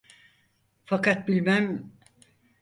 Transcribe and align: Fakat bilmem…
Fakat 0.85 1.27
bilmem… 1.27 1.91